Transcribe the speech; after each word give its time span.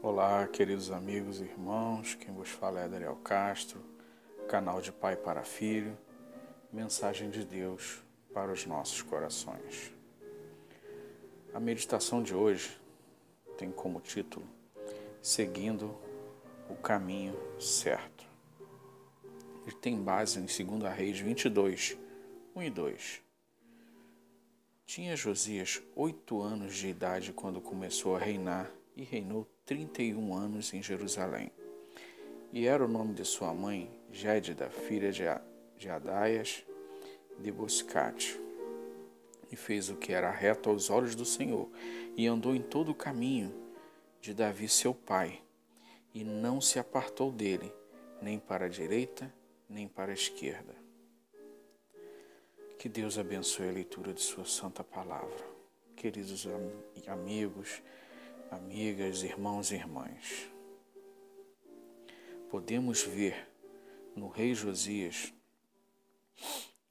Olá, 0.00 0.46
queridos 0.46 0.92
amigos 0.92 1.40
e 1.40 1.42
irmãos, 1.42 2.14
quem 2.14 2.32
vos 2.32 2.48
fala 2.48 2.78
é 2.78 2.88
Daniel 2.88 3.16
Castro, 3.16 3.80
canal 4.48 4.80
de 4.80 4.92
Pai 4.92 5.16
para 5.16 5.42
Filho, 5.42 5.98
mensagem 6.72 7.30
de 7.30 7.44
Deus 7.44 8.00
para 8.32 8.52
os 8.52 8.64
nossos 8.64 9.02
corações. 9.02 9.92
A 11.52 11.58
meditação 11.58 12.22
de 12.22 12.32
hoje 12.32 12.80
tem 13.56 13.72
como 13.72 14.00
título 14.00 14.46
Seguindo 15.20 15.98
o 16.70 16.76
Caminho 16.76 17.36
Certo. 17.60 18.24
E 19.66 19.72
tem 19.72 20.00
base 20.00 20.38
em 20.38 20.66
2 20.78 20.94
Reis 20.94 21.18
22, 21.18 21.98
1 22.54 22.62
e 22.62 22.70
2. 22.70 23.22
Tinha 24.86 25.16
Josias 25.16 25.82
oito 25.96 26.40
anos 26.40 26.76
de 26.76 26.86
idade 26.86 27.32
quando 27.32 27.60
começou 27.60 28.14
a 28.14 28.20
reinar 28.20 28.77
e 28.98 29.04
reinou 29.04 29.46
trinta 29.64 30.02
e 30.02 30.12
um 30.12 30.34
anos 30.34 30.74
em 30.74 30.82
Jerusalém. 30.82 31.52
E 32.52 32.66
era 32.66 32.84
o 32.84 32.88
nome 32.88 33.14
de 33.14 33.24
sua 33.24 33.54
mãe 33.54 33.88
Gédida, 34.10 34.68
filha 34.68 35.12
de 35.12 35.88
Adaias 35.88 36.64
de 37.38 37.52
Boscate. 37.52 38.40
E 39.52 39.56
fez 39.56 39.88
o 39.88 39.96
que 39.96 40.12
era 40.12 40.30
reto 40.32 40.68
aos 40.68 40.90
olhos 40.90 41.14
do 41.14 41.24
Senhor, 41.24 41.70
e 42.16 42.26
andou 42.26 42.56
em 42.56 42.60
todo 42.60 42.90
o 42.90 42.94
caminho 42.94 43.54
de 44.20 44.34
Davi 44.34 44.68
seu 44.68 44.92
pai, 44.92 45.40
e 46.12 46.24
não 46.24 46.60
se 46.60 46.78
apartou 46.80 47.30
dele, 47.30 47.72
nem 48.20 48.38
para 48.38 48.66
a 48.66 48.68
direita, 48.68 49.32
nem 49.68 49.86
para 49.86 50.10
a 50.10 50.14
esquerda. 50.14 50.74
Que 52.78 52.88
Deus 52.88 53.16
abençoe 53.16 53.68
a 53.68 53.72
leitura 53.72 54.12
de 54.12 54.20
Sua 54.20 54.44
Santa 54.44 54.82
Palavra. 54.82 55.46
Queridos 55.94 56.46
amigos, 57.06 57.82
amigas, 58.50 59.22
irmãos 59.22 59.70
e 59.70 59.74
irmãs, 59.74 60.50
podemos 62.50 63.02
ver 63.02 63.46
no 64.16 64.28
Rei 64.28 64.54
Josias 64.54 65.34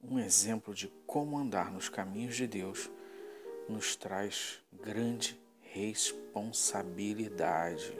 um 0.02 0.18
exemplo 0.18 0.74
de 0.74 0.88
como 1.06 1.38
andar 1.38 1.70
nos 1.72 1.88
caminhos 1.88 2.36
de 2.36 2.46
Deus 2.46 2.90
nos 3.68 3.96
traz 3.96 4.60
grande 4.72 5.38
responsabilidade, 5.60 7.92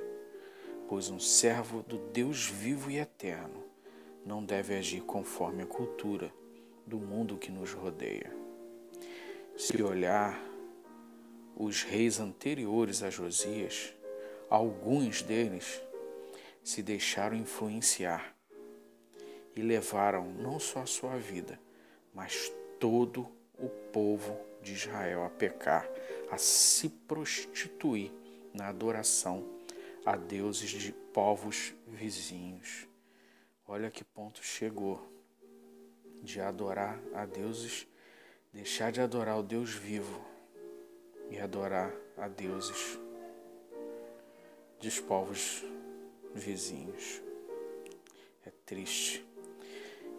pois 0.88 1.10
um 1.10 1.18
servo 1.18 1.82
do 1.82 1.98
Deus 2.10 2.46
vivo 2.46 2.88
e 2.90 2.98
eterno 2.98 3.64
não 4.24 4.42
deve 4.44 4.76
agir 4.76 5.02
conforme 5.02 5.62
a 5.62 5.66
cultura 5.66 6.32
do 6.86 6.98
mundo 6.98 7.36
que 7.36 7.50
nos 7.50 7.72
rodeia. 7.72 8.32
Se 9.56 9.82
olhar 9.82 10.47
os 11.60 11.82
reis 11.82 12.20
anteriores 12.20 13.02
a 13.02 13.10
Josias, 13.10 13.92
alguns 14.48 15.22
deles 15.22 15.82
se 16.62 16.84
deixaram 16.84 17.36
influenciar 17.36 18.32
e 19.56 19.60
levaram 19.60 20.30
não 20.34 20.60
só 20.60 20.82
a 20.82 20.86
sua 20.86 21.16
vida, 21.16 21.60
mas 22.14 22.52
todo 22.78 23.28
o 23.58 23.68
povo 23.92 24.38
de 24.62 24.72
Israel 24.72 25.24
a 25.24 25.30
pecar, 25.30 25.90
a 26.30 26.38
se 26.38 26.88
prostituir 26.88 28.12
na 28.54 28.68
adoração 28.68 29.44
a 30.06 30.14
deuses 30.14 30.70
de 30.70 30.92
povos 30.92 31.74
vizinhos. 31.88 32.86
Olha 33.66 33.90
que 33.90 34.04
ponto 34.04 34.44
chegou 34.44 35.12
de 36.22 36.40
adorar 36.40 37.00
a 37.12 37.26
deuses, 37.26 37.84
deixar 38.52 38.92
de 38.92 39.00
adorar 39.00 39.40
o 39.40 39.42
Deus 39.42 39.72
vivo 39.72 40.37
e 41.30 41.38
adorar 41.38 41.92
a 42.16 42.28
deuses 42.28 42.98
dos 44.80 45.00
povos 45.00 45.64
vizinhos. 46.34 47.22
É 48.46 48.50
triste. 48.64 49.24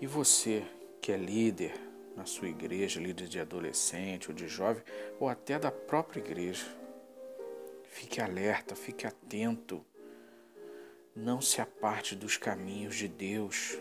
E 0.02 0.08
você 0.08 0.64
que 1.02 1.12
é 1.12 1.18
líder 1.18 1.74
na 2.16 2.26
sua 2.26 2.50
igreja, 2.50 3.00
líder 3.00 3.28
de 3.28 3.40
adolescente 3.40 4.30
ou 4.30 4.36
de 4.36 4.48
jovem, 4.48 4.84
ou 5.20 5.30
até 5.30 5.58
da 5.58 5.72
própria 5.72 6.20
igreja, 6.20 6.66
fique 7.90 8.22
alerta, 8.22 8.76
fique 8.76 9.08
atento. 9.08 9.86
Não 11.16 11.42
se 11.42 11.62
aparte 11.62 12.16
dos 12.16 12.38
caminhos 12.38 12.96
de 12.96 13.08
Deus. 13.08 13.78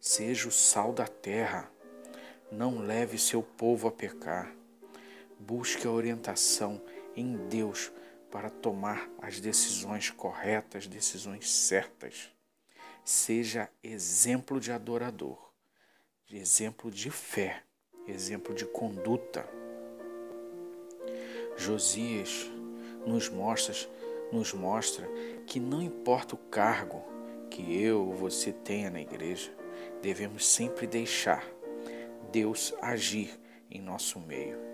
Seja 0.00 0.48
o 0.48 0.52
sal 0.52 0.92
da 0.92 1.06
terra. 1.06 1.70
Não 2.50 2.78
leve 2.78 3.18
seu 3.18 3.42
povo 3.42 3.88
a 3.88 3.92
pecar. 3.92 4.54
Busque 5.46 5.86
a 5.86 5.90
orientação 5.90 6.80
em 7.14 7.36
Deus 7.48 7.92
para 8.30 8.48
tomar 8.48 9.10
as 9.20 9.40
decisões 9.40 10.08
corretas, 10.08 10.86
decisões 10.86 11.50
certas. 11.52 12.32
Seja 13.04 13.68
exemplo 13.82 14.58
de 14.58 14.72
adorador, 14.72 15.52
de 16.26 16.38
exemplo 16.38 16.90
de 16.90 17.10
fé, 17.10 17.62
exemplo 18.08 18.54
de 18.54 18.64
conduta. 18.64 19.46
Josias 21.58 22.50
nos 23.06 23.28
mostra, 23.28 23.74
nos 24.32 24.54
mostra 24.54 25.06
que 25.46 25.60
não 25.60 25.82
importa 25.82 26.36
o 26.36 26.38
cargo 26.38 27.04
que 27.50 27.82
eu 27.82 28.00
ou 28.06 28.14
você 28.14 28.50
tenha 28.50 28.88
na 28.88 29.02
igreja, 29.02 29.54
devemos 30.00 30.46
sempre 30.46 30.86
deixar 30.86 31.46
Deus 32.32 32.72
agir 32.80 33.38
em 33.70 33.82
nosso 33.82 34.18
meio. 34.18 34.73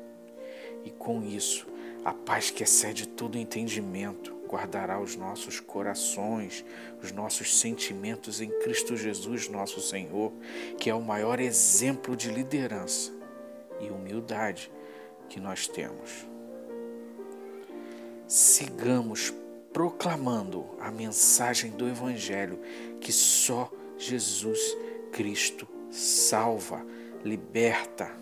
E 0.85 0.91
com 0.91 1.23
isso, 1.23 1.67
a 2.05 2.13
paz 2.13 2.51
que 2.51 2.63
excede 2.63 3.07
todo 3.07 3.39
entendimento 3.39 4.41
guardará 4.51 5.01
os 5.01 5.15
nossos 5.15 5.61
corações, 5.61 6.65
os 7.01 7.13
nossos 7.13 7.61
sentimentos 7.61 8.41
em 8.41 8.51
Cristo 8.61 8.97
Jesus, 8.97 9.49
nosso 9.49 9.81
Senhor, 9.81 10.33
que 10.77 10.91
é 10.91 10.95
o 10.95 11.01
maior 11.01 11.39
exemplo 11.39 12.17
de 12.17 12.31
liderança 12.31 13.13
e 13.81 13.89
humildade 13.89 14.71
que 15.29 15.39
nós 15.39 15.69
temos. 15.69 16.27
Sigamos 18.27 19.33
proclamando 19.73 20.67
a 20.81 20.91
mensagem 20.91 21.71
do 21.71 21.89
Evangelho 21.89 22.59
que 23.01 23.13
só 23.13 23.71
Jesus 23.97 24.77
Cristo 25.13 25.67
salva, 25.91 26.85
liberta. 27.25 28.20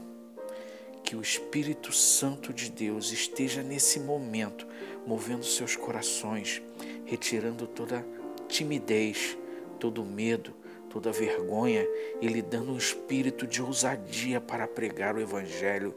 Que 1.09 1.17
o 1.17 1.23
Espírito 1.23 1.91
Santo 1.91 2.53
de 2.53 2.71
Deus 2.71 3.13
esteja 3.13 3.63
nesse 3.63 3.99
momento 3.99 4.67
movendo 5.07 5.43
seus 5.43 5.75
corações, 5.75 6.61
retirando 7.07 7.67
toda 7.67 8.05
timidez, 8.47 9.35
todo 9.81 10.05
medo, 10.05 10.53
toda 10.91 11.11
vergonha 11.11 11.89
e 12.21 12.27
lhe 12.27 12.43
dando 12.43 12.73
um 12.73 12.77
espírito 12.77 13.47
de 13.47 13.63
ousadia 13.63 14.39
para 14.39 14.69
pregar 14.69 15.17
o 15.17 15.21
Evangelho, 15.23 15.97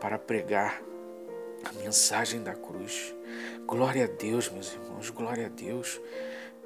para 0.00 0.18
pregar 0.18 0.82
a 1.64 1.72
mensagem 1.74 2.42
da 2.42 2.52
cruz. 2.52 3.14
Glória 3.64 4.06
a 4.06 4.08
Deus, 4.08 4.50
meus 4.50 4.72
irmãos, 4.72 5.08
glória 5.10 5.46
a 5.46 5.50
Deus, 5.50 6.00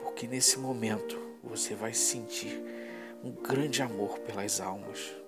porque 0.03 0.27
nesse 0.27 0.59
momento 0.59 1.21
você 1.45 1.75
vai 1.75 1.93
sentir 1.93 2.59
um 3.23 3.33
grande 3.33 3.83
amor 3.83 4.19
pelas 4.21 4.63
almas. 4.63 5.26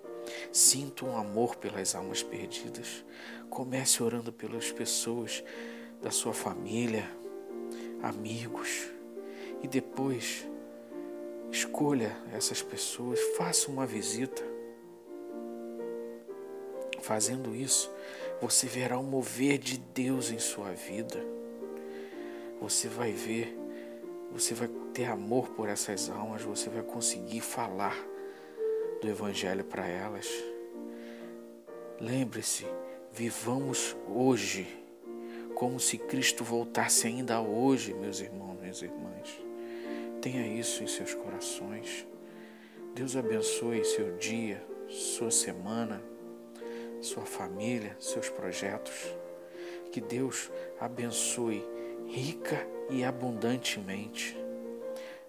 Sinta 0.52 1.04
um 1.04 1.16
amor 1.16 1.56
pelas 1.56 1.94
almas 1.94 2.22
perdidas. 2.22 3.04
Comece 3.50 4.02
orando 4.02 4.32
pelas 4.32 4.70
pessoas 4.70 5.42
da 6.02 6.10
sua 6.10 6.32
família, 6.32 7.10
amigos, 8.02 8.88
e 9.62 9.68
depois 9.68 10.46
escolha 11.50 12.16
essas 12.32 12.62
pessoas, 12.62 13.18
faça 13.36 13.70
uma 13.70 13.86
visita. 13.86 14.42
Fazendo 17.00 17.54
isso, 17.54 17.90
você 18.40 18.66
verá 18.66 18.98
o 18.98 19.02
mover 19.02 19.58
de 19.58 19.78
Deus 19.78 20.30
em 20.30 20.38
sua 20.38 20.72
vida. 20.72 21.18
Você 22.60 22.86
vai 22.88 23.12
ver 23.12 23.56
você 24.30 24.54
vai 24.54 24.68
ter 24.92 25.06
amor 25.06 25.48
por 25.50 25.68
essas 25.68 26.10
almas, 26.10 26.42
você 26.42 26.68
vai 26.68 26.82
conseguir 26.82 27.40
falar 27.40 27.96
do 29.00 29.08
Evangelho 29.08 29.64
para 29.64 29.86
elas. 29.86 30.28
Lembre-se, 32.00 32.66
vivamos 33.12 33.96
hoje 34.08 34.66
como 35.54 35.80
se 35.80 35.98
Cristo 35.98 36.44
voltasse 36.44 37.08
ainda 37.08 37.40
hoje, 37.40 37.92
meus 37.92 38.20
irmãos, 38.20 38.60
minhas 38.60 38.80
irmãs. 38.80 39.40
Tenha 40.22 40.46
isso 40.46 40.84
em 40.84 40.86
seus 40.86 41.14
corações. 41.14 42.06
Deus 42.94 43.16
abençoe 43.16 43.84
seu 43.84 44.16
dia, 44.16 44.64
sua 44.88 45.30
semana, 45.30 46.00
sua 47.00 47.24
família, 47.24 47.96
seus 47.98 48.28
projetos. 48.28 48.94
Que 49.90 50.00
Deus 50.00 50.50
abençoe 50.80 51.64
rica 52.06 52.64
e 52.90 53.02
abundantemente. 53.02 54.36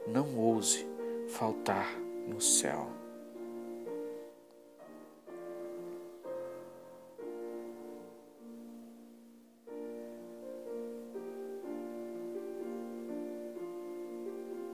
Não 0.08 0.38
ouse 0.38 0.86
faltar 1.28 1.92
no 2.28 2.40
céu. 2.40 2.99